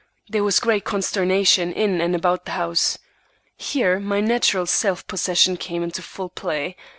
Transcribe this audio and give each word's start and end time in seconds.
There 0.27 0.43
was 0.43 0.59
great 0.59 0.83
consternation 0.83 1.71
in 1.71 2.01
and 2.01 2.15
about 2.15 2.45
the 2.45 2.53
house. 2.53 2.97
Here 3.55 3.99
my 3.99 4.19
natural 4.19 4.65
self 4.65 5.05
possession 5.05 5.57
came 5.57 5.83
into 5.83 6.01
full 6.01 6.29
play. 6.29 6.75